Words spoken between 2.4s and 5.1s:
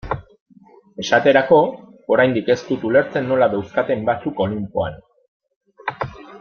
ez dut ulertzen nola dauzkaten batzuk Olinpoan.